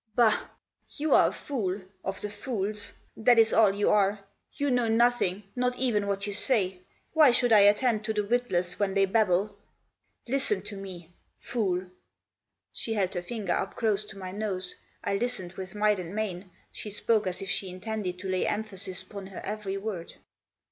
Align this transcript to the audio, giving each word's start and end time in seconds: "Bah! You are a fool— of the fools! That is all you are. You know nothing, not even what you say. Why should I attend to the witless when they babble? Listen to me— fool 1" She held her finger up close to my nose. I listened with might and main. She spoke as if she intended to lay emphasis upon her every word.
"Bah! 0.15 0.49
You 0.89 1.13
are 1.13 1.27
a 1.27 1.31
fool— 1.31 1.79
of 2.03 2.21
the 2.21 2.29
fools! 2.31 2.91
That 3.15 3.37
is 3.37 3.53
all 3.53 3.71
you 3.71 3.91
are. 3.91 4.19
You 4.55 4.71
know 4.71 4.87
nothing, 4.87 5.43
not 5.55 5.77
even 5.77 6.07
what 6.07 6.25
you 6.25 6.33
say. 6.33 6.79
Why 7.13 7.29
should 7.29 7.53
I 7.53 7.59
attend 7.59 8.03
to 8.05 8.13
the 8.15 8.23
witless 8.23 8.79
when 8.79 8.95
they 8.95 9.05
babble? 9.05 9.55
Listen 10.27 10.63
to 10.63 10.75
me— 10.75 11.13
fool 11.39 11.81
1" 11.81 11.91
She 12.73 12.93
held 12.95 13.13
her 13.13 13.21
finger 13.21 13.53
up 13.53 13.75
close 13.75 14.03
to 14.05 14.17
my 14.17 14.31
nose. 14.31 14.73
I 15.03 15.17
listened 15.17 15.53
with 15.53 15.75
might 15.75 15.99
and 15.99 16.15
main. 16.15 16.49
She 16.71 16.89
spoke 16.89 17.27
as 17.27 17.39
if 17.43 17.51
she 17.51 17.69
intended 17.69 18.17
to 18.17 18.27
lay 18.27 18.47
emphasis 18.47 19.03
upon 19.03 19.27
her 19.27 19.41
every 19.45 19.77
word. 19.77 20.15